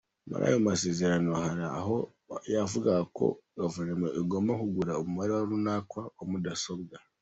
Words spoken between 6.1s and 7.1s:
wa mudasobwa.